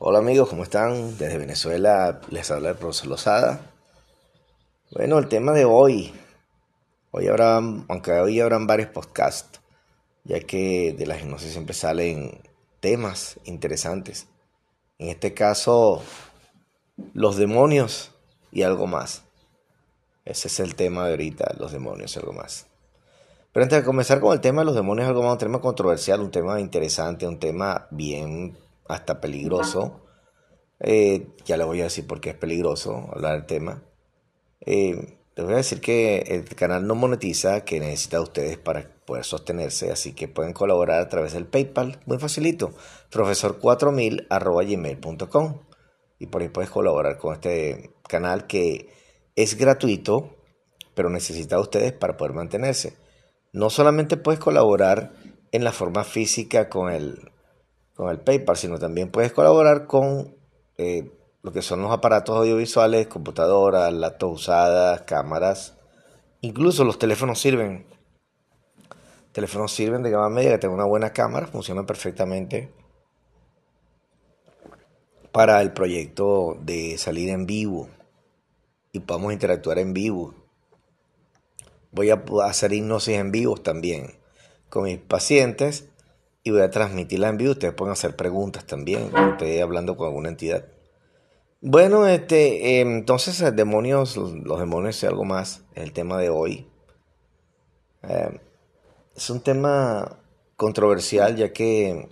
[0.00, 1.18] Hola amigos, ¿cómo están?
[1.18, 3.72] Desde Venezuela les habla el profesor Lozada.
[4.92, 6.14] Bueno, el tema de hoy.
[7.10, 9.60] Hoy habrá, aunque hoy habrán varios podcasts,
[10.22, 12.40] ya que de la hipnosis siempre salen
[12.78, 14.28] temas interesantes.
[14.98, 16.00] En este caso,
[17.12, 18.12] los demonios
[18.52, 19.24] y algo más.
[20.24, 22.66] Ese es el tema de ahorita, los demonios y algo más.
[23.52, 26.20] Pero antes de comenzar con el tema de los demonios algo más, un tema controversial,
[26.20, 28.56] un tema interesante, un tema bien
[28.88, 30.04] hasta peligroso.
[30.80, 33.82] Eh, ya les voy a decir por qué es peligroso hablar del tema.
[34.60, 39.24] Eh, les voy a decir que el canal no monetiza, que necesita ustedes para poder
[39.24, 42.72] sostenerse, así que pueden colaborar a través del PayPal, muy facilito,
[43.12, 45.60] profesor4000 gmail.com
[46.18, 48.90] y por ahí puedes colaborar con este canal que
[49.36, 50.36] es gratuito,
[50.94, 52.96] pero necesita ustedes para poder mantenerse.
[53.52, 55.12] No solamente puedes colaborar
[55.52, 57.30] en la forma física con el,
[57.98, 60.36] con el PayPal, sino también puedes colaborar con
[60.76, 61.10] eh,
[61.42, 65.76] lo que son los aparatos audiovisuales, computadoras, laptops usadas, cámaras,
[66.40, 67.86] incluso los teléfonos sirven.
[69.32, 72.72] Teléfonos sirven de gama media que tengan una buena cámara, funcionan perfectamente
[75.32, 77.88] para el proyecto de salir en vivo
[78.92, 80.34] y podamos interactuar en vivo.
[81.90, 84.20] Voy a hacer hipnosis en vivo también
[84.68, 85.88] con mis pacientes
[86.48, 87.52] y voy a transmitirla en vivo.
[87.52, 90.64] Ustedes pueden hacer preguntas también, estoy hablando con alguna entidad.
[91.60, 96.66] Bueno, este, em, entonces eh, demonios, los demonios y algo más, el tema de hoy.
[98.02, 98.38] Em,
[99.14, 100.20] es un tema
[100.56, 102.08] controversial ya que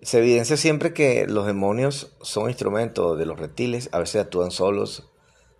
[0.00, 5.10] se evidencia siempre que los demonios son instrumentos de los reptiles, a veces actúan solos,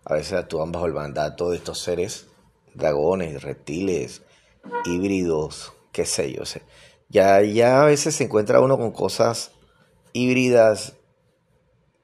[0.04, 2.28] a veces actúan bajo el mandato de estos seres,
[2.74, 4.22] dragones, reptiles,
[4.86, 6.46] híbridos, qué sé yo.
[6.46, 6.62] Sé.
[7.08, 9.52] Ya, ya a veces se encuentra uno con cosas
[10.12, 10.94] híbridas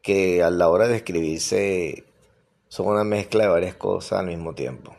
[0.03, 2.05] que a la hora de escribirse
[2.69, 4.95] son una mezcla de varias cosas al mismo tiempo.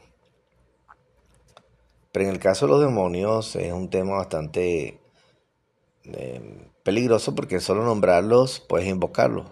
[2.12, 5.00] Pero en el caso de los demonios es un tema bastante
[6.06, 9.48] eh, peligroso porque solo nombrarlos puedes invocarlos.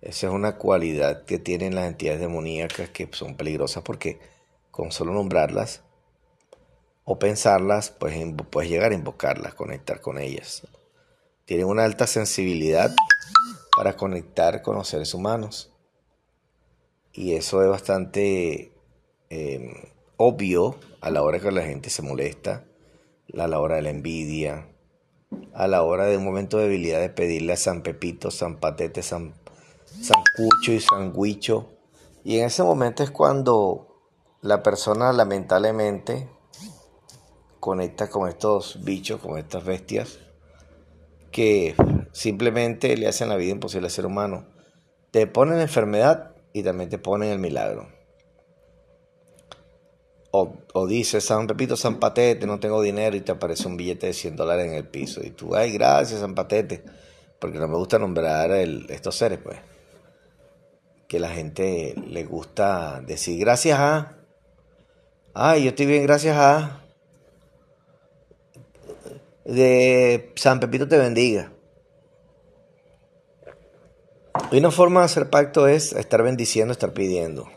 [0.00, 4.20] Esa es una cualidad que tienen las entidades demoníacas que son peligrosas porque
[4.70, 5.83] con solo nombrarlas
[7.04, 8.16] o pensarlas, pues
[8.50, 10.66] puedes llegar a invocarlas, conectar con ellas.
[11.44, 12.90] Tienen una alta sensibilidad
[13.76, 15.72] para conectar con los seres humanos.
[17.12, 18.72] Y eso es bastante
[19.28, 19.74] em,
[20.16, 22.64] obvio a la hora que la gente se molesta,
[23.38, 24.68] a la hora de la envidia,
[25.52, 29.02] a la hora de un momento de debilidad de pedirle a San Pepito, San Patete,
[29.02, 29.34] San,
[30.00, 31.70] San Cucho y San Guicho.
[32.24, 33.88] Y en ese momento es cuando
[34.40, 36.28] la persona lamentablemente
[37.64, 40.18] conecta con estos bichos, con estas bestias,
[41.32, 41.74] que
[42.12, 44.44] simplemente le hacen la vida imposible al ser humano.
[45.10, 47.88] Te ponen enfermedad y también te ponen el milagro.
[50.30, 54.08] O, o, dice San Pepito, San Patete, no tengo dinero y te aparece un billete
[54.08, 55.24] de 100 dólares en el piso.
[55.24, 56.84] Y tú, ay, gracias San Patete,
[57.40, 59.56] porque no me gusta nombrar estos seres, pues.
[61.08, 64.18] Que la gente le gusta decir gracias a.
[65.32, 66.83] Ay, yo estoy bien, gracias a
[69.44, 71.52] de San Pepito te bendiga.
[74.50, 77.48] Y una forma de hacer pacto es estar bendiciendo, estar pidiendo.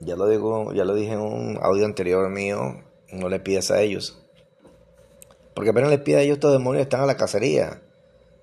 [0.00, 3.80] Ya lo digo, ya lo dije en un audio anterior mío, no le pidas a
[3.80, 4.24] ellos.
[5.54, 7.82] Porque apenas les pide a ellos, estos demonios están a la cacería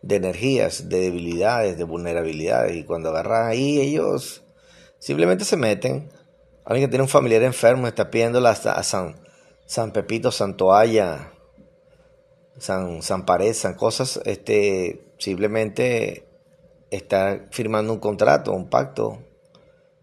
[0.02, 2.76] de energías, de debilidades, de vulnerabilidades.
[2.76, 4.44] Y cuando agarran ahí, ellos
[5.00, 6.12] simplemente se meten.
[6.66, 9.16] Alguien que tiene un familiar enfermo está pidiendo a San,
[9.66, 11.32] San Pepito, Santoalla,
[12.58, 16.26] San, San San cosas, este, simplemente
[16.90, 19.20] está firmando un contrato, un pacto,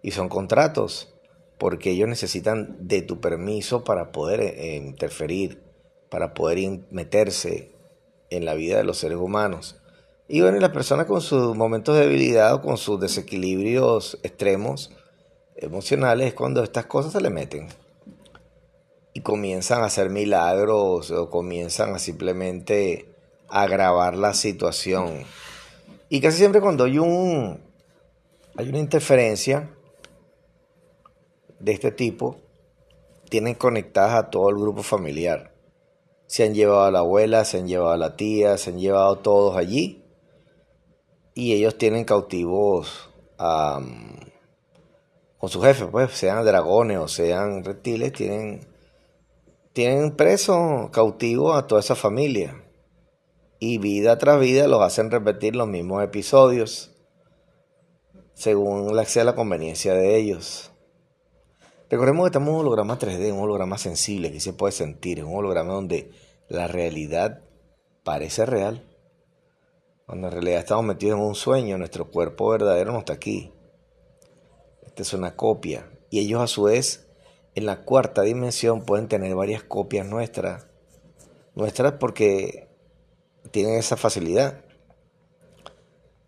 [0.02, 1.14] y son contratos,
[1.58, 5.62] porque ellos necesitan de tu permiso para poder eh, interferir,
[6.10, 7.72] para poder meterse
[8.30, 9.80] en la vida de los seres humanos.
[10.28, 14.90] Y bueno, las personas con sus momentos de debilidad o con sus desequilibrios extremos
[15.56, 17.68] emocionales es cuando estas cosas se le meten
[19.22, 23.06] comienzan a hacer milagros o comienzan a simplemente
[23.48, 25.24] agravar la situación.
[26.08, 27.60] Y casi siempre cuando hay un
[28.54, 29.70] hay una interferencia
[31.58, 32.36] de este tipo,
[33.28, 35.54] tienen conectadas a todo el grupo familiar.
[36.26, 39.18] Se han llevado a la abuela, se han llevado a la tía, se han llevado
[39.18, 40.04] todos allí.
[41.34, 43.10] Y ellos tienen cautivos
[45.38, 48.71] con su jefe, pues, sean dragones o sean reptiles, tienen
[49.72, 52.58] tienen preso, cautivo a toda esa familia.
[53.58, 56.92] y vida tras vida los hacen repetir los mismos episodios
[58.34, 60.72] según sea la conveniencia de ellos.
[61.88, 65.36] Recordemos que estamos en un holograma 3D, un holograma sensible que se puede sentir, un
[65.36, 66.10] holograma donde
[66.48, 67.42] la realidad
[68.02, 68.88] parece real.
[70.06, 73.52] Cuando en realidad estamos metidos en un sueño, nuestro cuerpo verdadero no está aquí.
[74.84, 75.90] Esta es una copia.
[76.10, 77.11] Y ellos a su vez,
[77.54, 80.66] en la cuarta dimensión, pueden tener varias copias nuestras.
[81.54, 82.68] Nuestras porque
[83.50, 84.64] tienen esa facilidad.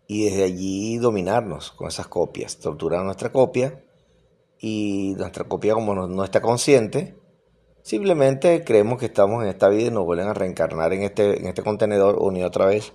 [0.07, 3.83] Y desde allí dominarnos con esas copias, torturar nuestra copia
[4.59, 7.17] y nuestra copia como no, está consciente,
[7.81, 11.47] simplemente creemos que estamos en esta vida y nos vuelven a reencarnar en este, en
[11.47, 12.93] este contenedor unido otra vez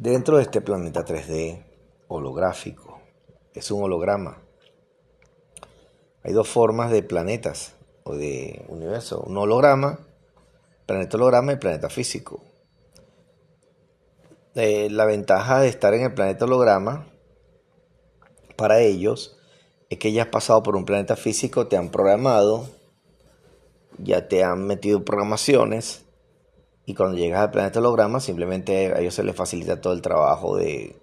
[0.00, 1.64] dentro de este planeta 3D
[2.08, 3.00] holográfico.
[3.54, 4.42] Es un holograma.
[6.22, 7.74] Hay dos formas de planetas
[8.04, 9.22] o de universo.
[9.26, 10.00] Un holograma,
[10.86, 12.42] planeta holograma y planeta físico.
[14.54, 17.06] Eh, la ventaja de estar en el planeta holograma
[18.56, 19.38] para ellos
[19.88, 22.68] es que ya has pasado por un planeta físico, te han programado,
[23.98, 26.04] ya te han metido programaciones
[26.84, 30.56] y cuando llegas al planeta holograma simplemente a ellos se les facilita todo el trabajo
[30.56, 30.96] de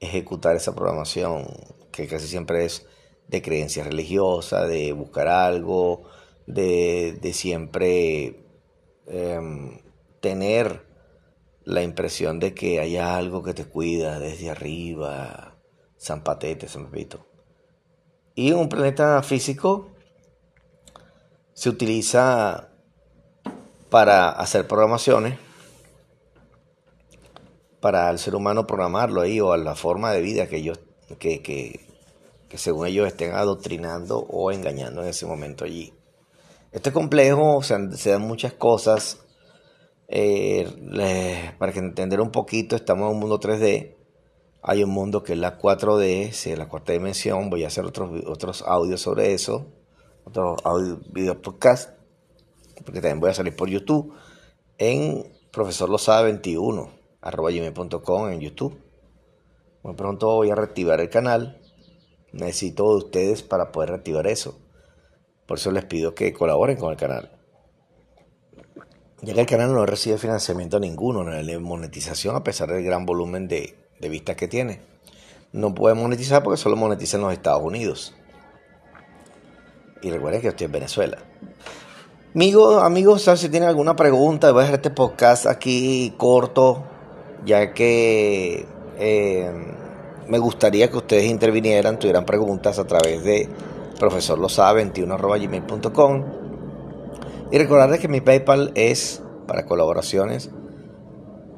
[0.00, 1.46] ejecutar esa programación
[1.92, 2.86] que casi siempre es
[3.30, 6.02] de creencia religiosa, de buscar algo,
[6.46, 8.42] de, siempre
[9.06, 9.78] em,
[10.20, 10.84] tener
[11.64, 15.56] la impresión de que hay algo que te cuida desde arriba,
[15.96, 17.24] San Patete, San Pepito.
[18.34, 19.90] Y un planeta físico
[21.52, 22.68] se utiliza
[23.90, 25.38] para hacer programaciones,
[27.80, 30.72] para el ser humano programarlo ahí o a la forma de vida que
[31.18, 31.89] que, que,
[32.58, 35.92] según ellos estén adoctrinando o engañando en ese momento allí.
[36.72, 39.18] Este complejo, se, se dan muchas cosas.
[40.08, 40.68] Eh,
[41.58, 44.00] para que entender un poquito, estamos en un mundo 3D
[44.62, 47.48] hay un mundo que es la 4D, es la cuarta dimensión.
[47.48, 49.66] Voy a hacer otros, otros audios sobre eso,
[50.24, 51.98] otros audio, video podcast,
[52.84, 54.14] porque también voy a salir por YouTube
[54.76, 56.90] en Profesor Lo Sabe 21,
[57.22, 58.78] arroba gmail.com en YouTube.
[59.82, 61.59] Muy pronto voy a reactivar el canal.
[62.32, 64.58] Necesito de ustedes para poder reactivar eso.
[65.46, 67.30] Por eso les pido que colaboren con el canal.
[69.22, 73.04] Ya que el canal no recibe financiamiento ninguno, no hay monetización a pesar del gran
[73.04, 74.80] volumen de, de vistas que tiene.
[75.52, 78.14] No puede monetizar porque solo monetiza en los Estados Unidos.
[80.02, 81.18] Y recuerden que estoy en Venezuela.
[82.34, 86.84] Amigos, amigos, si tienen alguna pregunta, voy a dejar este podcast aquí corto,
[87.44, 88.66] ya que
[88.98, 89.50] eh,
[90.28, 93.48] me gustaría que ustedes intervinieran, tuvieran preguntas a través de
[93.98, 96.24] profesorlosa21.gmail.com
[97.50, 100.50] y recordarles que mi PayPal es para colaboraciones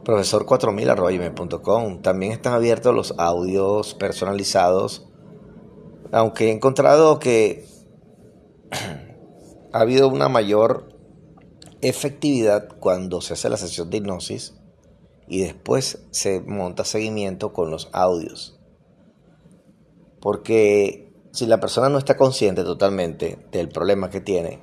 [0.04, 2.02] profesor4000.com.
[2.02, 5.06] También están abiertos los audios personalizados,
[6.10, 7.66] aunque he encontrado que
[9.72, 10.88] ha habido una mayor
[11.80, 14.54] efectividad cuando se hace la sesión de hipnosis
[15.26, 18.58] y después se monta seguimiento con los audios.
[20.20, 24.62] Porque si la persona no está consciente totalmente del problema que tiene,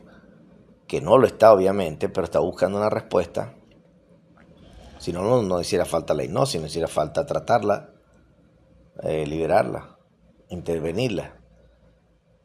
[0.87, 3.55] que no lo está obviamente, pero está buscando una respuesta,
[4.99, 7.91] si no, no, hiciera falta la hipnosis, no hiciera falta tratarla,
[9.01, 9.97] eh, liberarla,
[10.49, 11.35] intervenirla.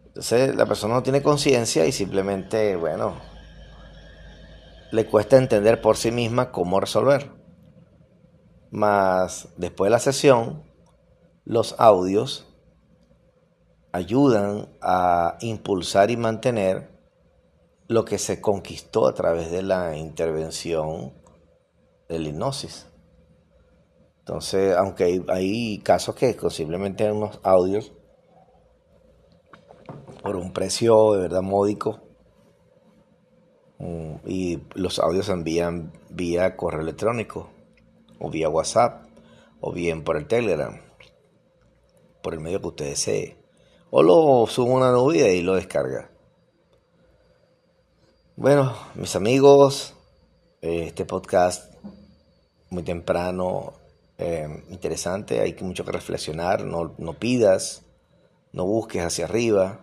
[0.06, 3.16] Entonces la persona no tiene conciencia y simplemente, bueno,
[4.92, 7.32] le cuesta entender por sí misma cómo resolver.
[8.74, 10.64] Más después de la sesión,
[11.44, 12.52] los audios
[13.92, 16.90] ayudan a impulsar y mantener
[17.86, 21.12] lo que se conquistó a través de la intervención
[22.08, 22.88] de la hipnosis.
[24.18, 27.92] Entonces, aunque hay, casos que posiblemente unos audios
[30.20, 32.00] por un precio de verdad módico
[33.78, 37.53] mm, y los audios se envían vía correo electrónico
[38.18, 39.06] o vía WhatsApp
[39.60, 40.80] o bien por el Telegram,
[42.22, 43.38] por el medio que usted desee.
[43.90, 46.10] O lo subo a una nube y lo descarga.
[48.36, 49.94] Bueno, mis amigos,
[50.60, 51.72] este podcast
[52.70, 53.74] muy temprano,
[54.18, 57.82] eh, interesante, hay mucho que reflexionar, no, no, pidas,
[58.52, 59.80] no busques hacia arriba,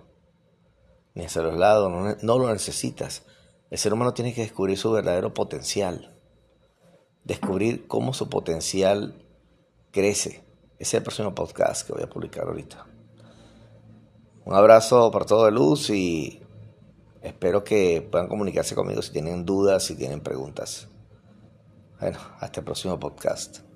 [1.16, 3.24] ni hacia los lados, no, no lo necesitas.
[3.70, 6.21] El ser humano tiene que descubrir su verdadero potencial,
[7.24, 9.16] descubrir cómo su potencial
[9.92, 10.44] crece.
[10.80, 12.86] Ese es el próximo podcast que voy a publicar ahorita.
[14.46, 16.42] Un abrazo para todo de luz y
[17.22, 20.88] espero que puedan comunicarse conmigo si tienen dudas, si tienen preguntas.
[22.00, 23.71] Bueno, hasta el próximo podcast.